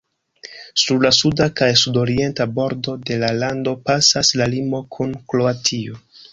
[0.83, 6.05] Sur la suda kaj sudorienta bordo de la lando pasas la limo kun Kroatio.